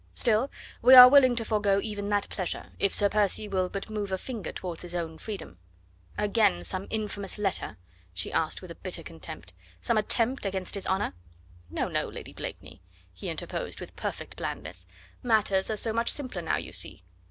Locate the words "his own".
4.81-5.19